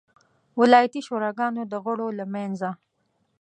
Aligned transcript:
ولایتي 0.59 1.01
شوراګانو 1.07 1.61
د 1.71 1.73
غړو 1.83 2.07
له 2.19 2.25
منځه. 2.33 2.69